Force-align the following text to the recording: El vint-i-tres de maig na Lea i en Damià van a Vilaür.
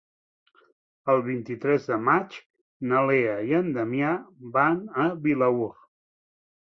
El 1.13 1.19
vint-i-tres 1.27 1.85
de 1.91 1.99
maig 2.07 2.37
na 2.93 3.03
Lea 3.11 3.35
i 3.51 3.55
en 3.61 3.69
Damià 3.79 4.15
van 4.59 4.85
a 5.05 5.07
Vilaür. 5.27 5.69